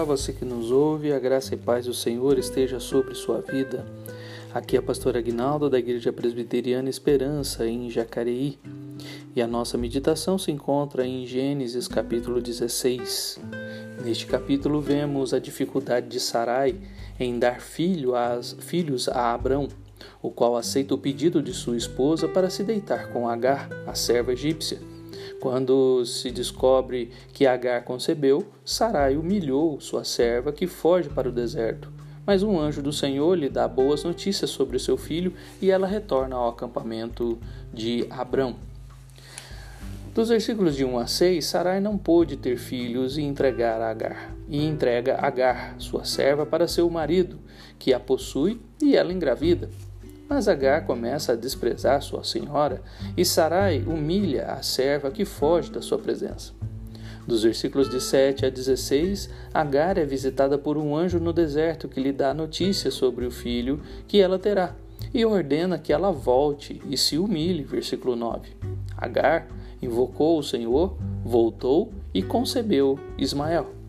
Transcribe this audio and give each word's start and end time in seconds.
Olá, 0.00 0.16
você 0.16 0.32
que 0.32 0.46
nos 0.46 0.70
ouve, 0.70 1.12
a 1.12 1.18
graça 1.18 1.52
e 1.52 1.58
paz 1.58 1.84
do 1.84 1.92
Senhor 1.92 2.38
esteja 2.38 2.80
sobre 2.80 3.14
sua 3.14 3.42
vida. 3.42 3.84
Aqui 4.54 4.74
é 4.74 4.78
a 4.78 4.82
pastora 4.82 5.18
Aguinaldo 5.18 5.68
da 5.68 5.78
Igreja 5.78 6.10
Presbiteriana 6.10 6.88
Esperança, 6.88 7.66
em 7.66 7.90
Jacareí. 7.90 8.58
E 9.36 9.42
a 9.42 9.46
nossa 9.46 9.76
meditação 9.76 10.38
se 10.38 10.50
encontra 10.50 11.06
em 11.06 11.26
Gênesis 11.26 11.86
capítulo 11.86 12.40
16. 12.40 13.40
Neste 14.02 14.24
capítulo 14.24 14.80
vemos 14.80 15.34
a 15.34 15.38
dificuldade 15.38 16.08
de 16.08 16.18
Sarai 16.18 16.80
em 17.18 17.38
dar 17.38 17.60
filho 17.60 18.14
às, 18.14 18.56
filhos 18.58 19.06
a 19.06 19.34
Abrão, 19.34 19.68
o 20.22 20.30
qual 20.30 20.56
aceita 20.56 20.94
o 20.94 20.98
pedido 20.98 21.42
de 21.42 21.52
sua 21.52 21.76
esposa 21.76 22.26
para 22.26 22.48
se 22.48 22.64
deitar 22.64 23.12
com 23.12 23.28
Agar, 23.28 23.68
a 23.86 23.94
serva 23.94 24.32
egípcia. 24.32 24.78
Quando 25.40 26.04
se 26.04 26.30
descobre 26.30 27.10
que 27.32 27.46
Agar 27.46 27.82
concebeu, 27.82 28.46
Sarai 28.62 29.16
humilhou 29.16 29.80
sua 29.80 30.04
serva 30.04 30.52
que 30.52 30.66
foge 30.66 31.08
para 31.08 31.30
o 31.30 31.32
deserto. 31.32 31.90
Mas 32.26 32.42
um 32.42 32.60
anjo 32.60 32.82
do 32.82 32.92
Senhor 32.92 33.34
lhe 33.34 33.48
dá 33.48 33.66
boas 33.66 34.04
notícias 34.04 34.50
sobre 34.50 34.78
seu 34.78 34.98
filho 34.98 35.32
e 35.60 35.70
ela 35.70 35.86
retorna 35.86 36.36
ao 36.36 36.50
acampamento 36.50 37.38
de 37.72 38.06
Abrão. 38.10 38.56
Dos 40.14 40.28
versículos 40.28 40.76
de 40.76 40.84
1 40.84 40.98
a 40.98 41.06
6, 41.06 41.46
Sarai 41.46 41.80
não 41.80 41.96
pôde 41.96 42.36
ter 42.36 42.58
filhos 42.58 43.16
e 43.16 43.22
entregar 43.22 43.80
Agar, 43.80 44.34
e 44.48 44.62
entrega 44.66 45.18
Agar, 45.22 45.76
sua 45.78 46.04
serva, 46.04 46.44
para 46.44 46.68
seu 46.68 46.90
marido, 46.90 47.38
que 47.78 47.94
a 47.94 48.00
possui 48.00 48.60
e 48.82 48.94
ela 48.94 49.12
engravida. 49.12 49.70
Mas 50.30 50.46
Agar 50.46 50.86
começa 50.86 51.32
a 51.32 51.36
desprezar 51.36 52.00
sua 52.00 52.22
senhora 52.22 52.80
e 53.16 53.24
Sarai 53.24 53.82
humilha 53.84 54.46
a 54.52 54.62
serva 54.62 55.10
que 55.10 55.24
foge 55.24 55.72
da 55.72 55.82
sua 55.82 55.98
presença. 55.98 56.52
Dos 57.26 57.42
versículos 57.42 57.90
de 57.90 58.00
7 58.00 58.46
a 58.46 58.48
16, 58.48 59.28
Agar 59.52 59.98
é 59.98 60.04
visitada 60.04 60.56
por 60.56 60.78
um 60.78 60.96
anjo 60.96 61.18
no 61.18 61.32
deserto 61.32 61.88
que 61.88 61.98
lhe 61.98 62.12
dá 62.12 62.32
notícia 62.32 62.92
sobre 62.92 63.26
o 63.26 63.30
filho 63.32 63.80
que 64.06 64.20
ela 64.20 64.38
terá 64.38 64.76
e 65.12 65.24
ordena 65.24 65.78
que 65.78 65.92
ela 65.92 66.12
volte 66.12 66.80
e 66.88 66.96
se 66.96 67.18
humilhe. 67.18 67.64
Versículo 67.64 68.14
9. 68.14 68.50
Agar 68.96 69.48
invocou 69.82 70.38
o 70.38 70.44
Senhor, 70.44 70.96
voltou 71.24 71.92
e 72.14 72.22
concebeu 72.22 72.96
Ismael. 73.18 73.79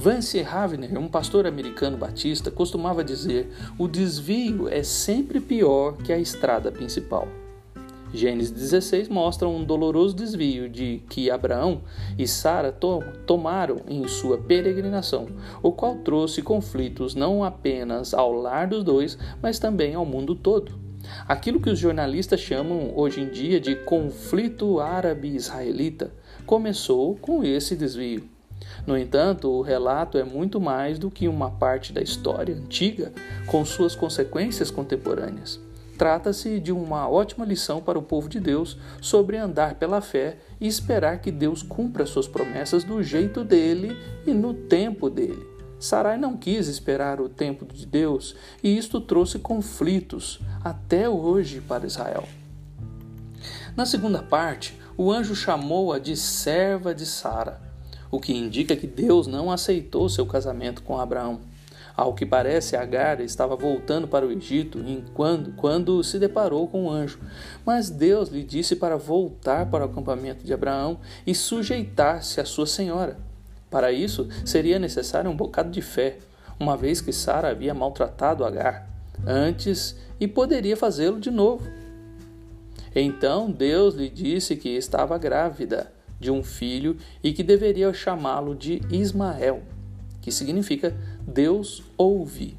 Vance 0.00 0.38
Havner, 0.38 0.96
um 0.96 1.08
pastor 1.08 1.44
americano 1.44 1.96
batista, 1.96 2.52
costumava 2.52 3.02
dizer: 3.02 3.50
o 3.76 3.88
desvio 3.88 4.68
é 4.68 4.84
sempre 4.84 5.40
pior 5.40 5.96
que 5.96 6.12
a 6.12 6.18
estrada 6.20 6.70
principal. 6.70 7.26
Gênesis 8.14 8.52
16 8.52 9.08
mostra 9.08 9.48
um 9.48 9.64
doloroso 9.64 10.14
desvio 10.14 10.68
de 10.68 11.02
que 11.10 11.32
Abraão 11.32 11.82
e 12.16 12.28
Sara 12.28 12.70
to 12.70 13.02
tomaram 13.26 13.78
em 13.88 14.06
sua 14.06 14.38
peregrinação, 14.38 15.26
o 15.60 15.72
qual 15.72 15.96
trouxe 15.96 16.42
conflitos 16.42 17.16
não 17.16 17.42
apenas 17.42 18.14
ao 18.14 18.32
lar 18.32 18.68
dos 18.68 18.84
dois, 18.84 19.18
mas 19.42 19.58
também 19.58 19.96
ao 19.96 20.06
mundo 20.06 20.36
todo. 20.36 20.78
Aquilo 21.26 21.60
que 21.60 21.70
os 21.70 21.78
jornalistas 21.78 22.38
chamam 22.38 22.92
hoje 22.96 23.20
em 23.20 23.28
dia 23.28 23.58
de 23.58 23.74
conflito 23.74 24.78
árabe-israelita 24.78 26.12
começou 26.46 27.16
com 27.16 27.42
esse 27.42 27.74
desvio. 27.74 28.37
No 28.86 28.96
entanto, 28.96 29.50
o 29.50 29.62
relato 29.62 30.16
é 30.18 30.24
muito 30.24 30.60
mais 30.60 30.98
do 30.98 31.10
que 31.10 31.28
uma 31.28 31.50
parte 31.50 31.92
da 31.92 32.00
história 32.00 32.54
antiga 32.54 33.12
com 33.46 33.64
suas 33.64 33.94
consequências 33.94 34.70
contemporâneas. 34.70 35.60
Trata-se 35.98 36.60
de 36.60 36.70
uma 36.70 37.08
ótima 37.08 37.44
lição 37.44 37.82
para 37.82 37.98
o 37.98 38.02
povo 38.02 38.28
de 38.28 38.38
Deus 38.38 38.78
sobre 39.00 39.36
andar 39.36 39.74
pela 39.74 40.00
fé 40.00 40.38
e 40.60 40.68
esperar 40.68 41.20
que 41.20 41.32
Deus 41.32 41.62
cumpra 41.62 42.06
suas 42.06 42.28
promessas 42.28 42.84
do 42.84 43.02
jeito 43.02 43.42
dele 43.42 43.96
e 44.24 44.32
no 44.32 44.54
tempo 44.54 45.10
dele. 45.10 45.44
Sarai 45.80 46.16
não 46.16 46.36
quis 46.36 46.68
esperar 46.68 47.20
o 47.20 47.28
tempo 47.28 47.66
de 47.66 47.84
Deus 47.84 48.36
e 48.62 48.76
isto 48.76 49.00
trouxe 49.00 49.38
conflitos 49.38 50.40
até 50.64 51.08
hoje 51.08 51.60
para 51.60 51.86
Israel. 51.86 52.28
Na 53.76 53.84
segunda 53.84 54.22
parte, 54.22 54.78
o 54.96 55.12
anjo 55.12 55.34
chamou-a 55.34 55.98
de 55.98 56.16
serva 56.16 56.94
de 56.94 57.06
Sara 57.06 57.67
o 58.10 58.20
que 58.20 58.32
indica 58.32 58.76
que 58.76 58.86
Deus 58.86 59.26
não 59.26 59.50
aceitou 59.50 60.08
seu 60.08 60.26
casamento 60.26 60.82
com 60.82 60.98
Abraão. 60.98 61.40
Ao 61.96 62.14
que 62.14 62.24
parece, 62.24 62.76
Agar 62.76 63.20
estava 63.20 63.56
voltando 63.56 64.06
para 64.06 64.24
o 64.24 64.30
Egito 64.30 64.78
quando, 65.14 65.52
quando 65.54 66.04
se 66.04 66.18
deparou 66.18 66.68
com 66.68 66.84
o 66.84 66.90
anjo. 66.90 67.18
Mas 67.66 67.90
Deus 67.90 68.28
lhe 68.28 68.44
disse 68.44 68.76
para 68.76 68.96
voltar 68.96 69.66
para 69.66 69.84
o 69.84 69.90
acampamento 69.90 70.44
de 70.44 70.54
Abraão 70.54 71.00
e 71.26 71.34
sujeitar-se 71.34 72.40
à 72.40 72.44
sua 72.44 72.66
senhora. 72.66 73.18
Para 73.68 73.90
isso, 73.90 74.28
seria 74.44 74.78
necessário 74.78 75.28
um 75.28 75.36
bocado 75.36 75.70
de 75.70 75.82
fé, 75.82 76.18
uma 76.58 76.76
vez 76.76 77.00
que 77.00 77.12
Sara 77.12 77.50
havia 77.50 77.74
maltratado 77.74 78.44
Agar 78.44 78.88
antes 79.26 79.96
e 80.20 80.28
poderia 80.28 80.76
fazê-lo 80.76 81.18
de 81.18 81.30
novo. 81.30 81.68
Então 82.94 83.50
Deus 83.50 83.94
lhe 83.94 84.08
disse 84.08 84.56
que 84.56 84.70
estava 84.70 85.18
grávida 85.18 85.92
de 86.18 86.30
um 86.30 86.42
filho 86.42 86.96
e 87.22 87.32
que 87.32 87.42
deveria 87.42 87.92
chamá-lo 87.92 88.54
de 88.54 88.80
Ismael, 88.90 89.62
que 90.20 90.32
significa 90.32 90.96
Deus 91.26 91.82
ouve. 91.96 92.56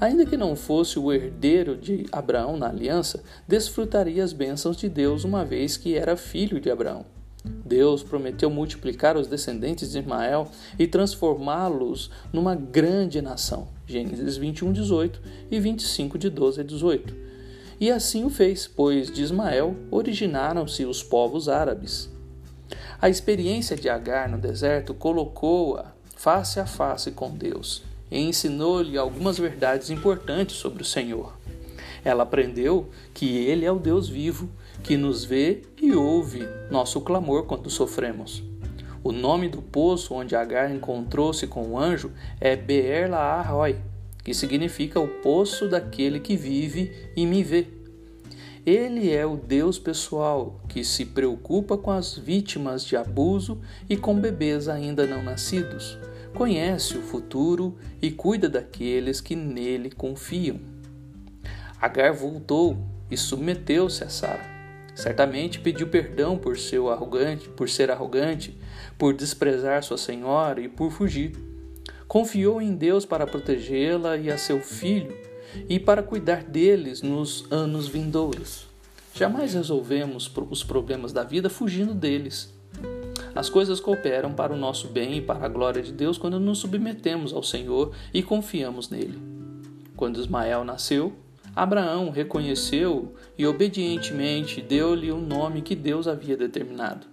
Ainda 0.00 0.24
que 0.24 0.36
não 0.36 0.54
fosse 0.54 0.98
o 0.98 1.12
herdeiro 1.12 1.76
de 1.76 2.06
Abraão 2.12 2.56
na 2.56 2.68
aliança, 2.68 3.22
desfrutaria 3.46 4.22
as 4.22 4.32
bênçãos 4.32 4.76
de 4.76 4.88
Deus 4.88 5.24
uma 5.24 5.44
vez 5.44 5.76
que 5.76 5.96
era 5.96 6.16
filho 6.16 6.60
de 6.60 6.70
Abraão. 6.70 7.04
Deus 7.44 8.02
prometeu 8.02 8.48
multiplicar 8.48 9.16
os 9.18 9.26
descendentes 9.26 9.92
de 9.92 9.98
Ismael 9.98 10.48
e 10.78 10.86
transformá-los 10.86 12.10
numa 12.32 12.54
grande 12.54 13.20
nação. 13.20 13.68
Gênesis 13.86 14.36
21, 14.38 14.72
18 14.72 15.20
e 15.50 15.60
25, 15.60 16.18
de 16.18 16.30
12 16.30 16.60
a 16.60 16.64
18. 16.64 17.14
E 17.78 17.90
assim 17.90 18.24
o 18.24 18.30
fez, 18.30 18.66
pois 18.66 19.10
de 19.10 19.22
Ismael 19.22 19.76
originaram-se 19.90 20.86
os 20.86 21.02
povos 21.02 21.48
árabes. 21.48 22.08
A 23.04 23.10
experiência 23.10 23.76
de 23.76 23.86
Agar 23.86 24.30
no 24.30 24.38
deserto 24.38 24.94
colocou-a 24.94 25.92
face 26.16 26.58
a 26.58 26.64
face 26.64 27.10
com 27.10 27.28
Deus 27.28 27.82
e 28.10 28.18
ensinou-lhe 28.18 28.96
algumas 28.96 29.36
verdades 29.36 29.90
importantes 29.90 30.56
sobre 30.56 30.80
o 30.80 30.86
Senhor. 30.86 31.36
Ela 32.02 32.22
aprendeu 32.22 32.88
que 33.12 33.36
Ele 33.36 33.66
é 33.66 33.70
o 33.70 33.78
Deus 33.78 34.08
vivo, 34.08 34.48
que 34.82 34.96
nos 34.96 35.22
vê 35.22 35.64
e 35.82 35.92
ouve 35.92 36.48
nosso 36.70 36.98
clamor 37.02 37.42
quando 37.42 37.68
sofremos. 37.68 38.42
O 39.02 39.12
nome 39.12 39.50
do 39.50 39.60
poço 39.60 40.14
onde 40.14 40.34
Agar 40.34 40.74
encontrou-se 40.74 41.46
com 41.46 41.72
o 41.72 41.78
anjo 41.78 42.10
é 42.40 42.56
Beer 42.56 43.10
Laahoi, 43.10 43.76
que 44.24 44.32
significa 44.32 44.98
o 44.98 45.08
poço 45.08 45.68
daquele 45.68 46.20
que 46.20 46.38
vive 46.38 46.90
e 47.14 47.26
me 47.26 47.44
vê. 47.44 47.66
Ele 48.66 49.12
é 49.12 49.26
o 49.26 49.36
Deus 49.36 49.78
pessoal 49.78 50.58
que 50.66 50.82
se 50.82 51.04
preocupa 51.04 51.76
com 51.76 51.90
as 51.90 52.16
vítimas 52.16 52.82
de 52.82 52.96
abuso 52.96 53.60
e 53.90 53.94
com 53.94 54.18
bebês 54.18 54.68
ainda 54.68 55.06
não 55.06 55.22
nascidos. 55.22 55.98
Conhece 56.32 56.96
o 56.96 57.02
futuro 57.02 57.76
e 58.00 58.10
cuida 58.10 58.48
daqueles 58.48 59.20
que 59.20 59.36
nele 59.36 59.90
confiam. 59.90 60.58
Agar 61.78 62.14
voltou 62.14 62.78
e 63.10 63.18
submeteu-se 63.18 64.02
a 64.02 64.08
Sara. 64.08 64.54
Certamente 64.94 65.60
pediu 65.60 65.88
perdão 65.88 66.38
por 66.38 66.56
ser 66.56 66.80
arrogante, 66.88 67.50
por 67.50 67.68
ser 67.68 67.90
arrogante, 67.90 68.58
por 68.96 69.12
desprezar 69.12 69.82
sua 69.82 69.98
senhora 69.98 70.62
e 70.62 70.70
por 70.70 70.90
fugir. 70.90 71.32
Confiou 72.08 72.62
em 72.62 72.74
Deus 72.74 73.04
para 73.04 73.26
protegê-la 73.26 74.16
e 74.16 74.30
a 74.30 74.38
seu 74.38 74.58
filho 74.62 75.14
e 75.68 75.78
para 75.78 76.02
cuidar 76.02 76.44
deles 76.44 77.02
nos 77.02 77.50
anos 77.50 77.88
vindouros. 77.88 78.66
Jamais 79.14 79.54
resolvemos 79.54 80.30
os 80.50 80.64
problemas 80.64 81.12
da 81.12 81.22
vida 81.22 81.48
fugindo 81.48 81.94
deles. 81.94 82.52
As 83.34 83.48
coisas 83.48 83.80
cooperam 83.80 84.32
para 84.32 84.52
o 84.52 84.56
nosso 84.56 84.88
bem 84.88 85.18
e 85.18 85.20
para 85.20 85.44
a 85.46 85.48
glória 85.48 85.82
de 85.82 85.92
Deus 85.92 86.18
quando 86.18 86.38
nos 86.38 86.58
submetemos 86.58 87.32
ao 87.32 87.42
Senhor 87.42 87.94
e 88.12 88.22
confiamos 88.22 88.90
nele. 88.90 89.18
Quando 89.96 90.20
Ismael 90.20 90.64
nasceu, 90.64 91.12
Abraão 91.54 92.10
reconheceu 92.10 93.14
e 93.38 93.46
obedientemente 93.46 94.60
deu-lhe 94.60 95.12
o 95.12 95.18
nome 95.18 95.62
que 95.62 95.76
Deus 95.76 96.08
havia 96.08 96.36
determinado. 96.36 97.06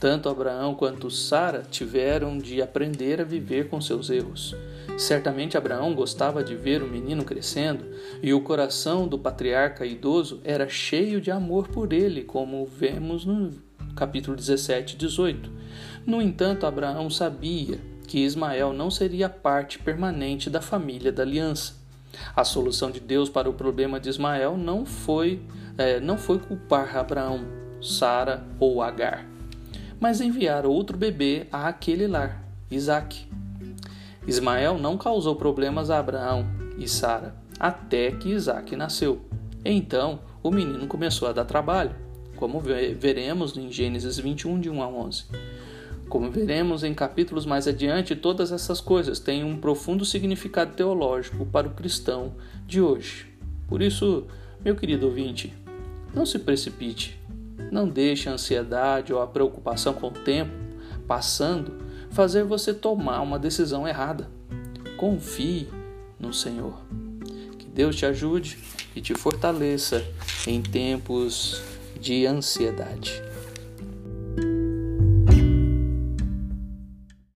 Tanto 0.00 0.30
Abraão 0.30 0.74
quanto 0.74 1.10
Sara 1.10 1.62
tiveram 1.70 2.38
de 2.38 2.62
aprender 2.62 3.20
a 3.20 3.24
viver 3.24 3.68
com 3.68 3.82
seus 3.82 4.08
erros. 4.08 4.56
Certamente 4.96 5.58
Abraão 5.58 5.94
gostava 5.94 6.42
de 6.42 6.56
ver 6.56 6.82
o 6.82 6.88
menino 6.88 7.22
crescendo, 7.22 7.84
e 8.22 8.32
o 8.32 8.40
coração 8.40 9.06
do 9.06 9.18
patriarca 9.18 9.84
idoso 9.84 10.40
era 10.42 10.66
cheio 10.70 11.20
de 11.20 11.30
amor 11.30 11.68
por 11.68 11.92
ele, 11.92 12.22
como 12.22 12.64
vemos 12.64 13.26
no 13.26 13.52
capítulo 13.94 14.34
17 14.34 14.94
e 14.94 14.98
18. 14.98 15.52
No 16.06 16.22
entanto, 16.22 16.64
Abraão 16.64 17.10
sabia 17.10 17.78
que 18.08 18.24
Ismael 18.24 18.72
não 18.72 18.90
seria 18.90 19.28
parte 19.28 19.78
permanente 19.78 20.48
da 20.48 20.62
família 20.62 21.12
da 21.12 21.24
aliança. 21.24 21.74
A 22.34 22.42
solução 22.42 22.90
de 22.90 23.00
Deus 23.00 23.28
para 23.28 23.50
o 23.50 23.54
problema 23.54 24.00
de 24.00 24.08
Ismael 24.08 24.56
não 24.56 24.86
foi, 24.86 25.42
é, 25.76 26.00
não 26.00 26.16
foi 26.16 26.38
culpar 26.38 26.96
Abraão, 26.96 27.44
Sara 27.82 28.42
ou 28.58 28.82
Agar 28.82 29.29
mas 30.00 30.20
enviar 30.20 30.64
outro 30.66 30.96
bebê 30.96 31.46
àquele 31.52 32.06
lar. 32.06 32.42
Isaac. 32.70 33.26
Ismael 34.26 34.78
não 34.78 34.96
causou 34.96 35.36
problemas 35.36 35.90
a 35.90 35.98
Abraão 35.98 36.46
e 36.78 36.88
Sara 36.88 37.34
até 37.60 38.10
que 38.12 38.30
Isaac 38.30 38.74
nasceu. 38.74 39.20
Então, 39.62 40.20
o 40.42 40.50
menino 40.50 40.86
começou 40.86 41.28
a 41.28 41.32
dar 41.32 41.44
trabalho, 41.44 41.94
como 42.36 42.58
veremos 42.58 43.54
em 43.54 43.70
Gênesis 43.70 44.18
21, 44.18 44.58
de 44.58 44.70
1 44.70 44.82
a 44.82 44.88
11. 44.88 45.24
Como 46.08 46.30
veremos 46.30 46.82
em 46.82 46.94
capítulos 46.94 47.44
mais 47.44 47.68
adiante, 47.68 48.16
todas 48.16 48.50
essas 48.50 48.80
coisas 48.80 49.20
têm 49.20 49.44
um 49.44 49.58
profundo 49.58 50.04
significado 50.06 50.72
teológico 50.72 51.44
para 51.44 51.68
o 51.68 51.74
cristão 51.74 52.32
de 52.66 52.80
hoje. 52.80 53.26
Por 53.68 53.82
isso, 53.82 54.26
meu 54.64 54.74
querido 54.74 55.06
ouvinte, 55.06 55.52
não 56.14 56.24
se 56.24 56.38
precipite. 56.38 57.20
Não 57.70 57.88
deixe 57.88 58.28
a 58.28 58.32
ansiedade 58.32 59.12
ou 59.12 59.20
a 59.20 59.26
preocupação 59.26 59.94
com 59.94 60.08
o 60.08 60.10
tempo 60.10 60.52
passando 61.06 61.72
fazer 62.10 62.44
você 62.44 62.72
tomar 62.72 63.20
uma 63.20 63.38
decisão 63.38 63.86
errada. 63.86 64.28
Confie 64.96 65.68
no 66.18 66.32
Senhor. 66.32 66.80
Que 67.58 67.66
Deus 67.66 67.96
te 67.96 68.06
ajude 68.06 68.58
e 68.94 69.00
te 69.00 69.14
fortaleça 69.14 70.04
em 70.46 70.62
tempos 70.62 71.62
de 71.98 72.26
ansiedade. 72.26 73.29